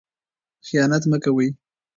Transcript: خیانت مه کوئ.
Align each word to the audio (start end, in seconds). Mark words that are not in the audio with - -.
خیانت 0.67 1.03
مه 1.11 1.17
کوئ. 1.23 1.47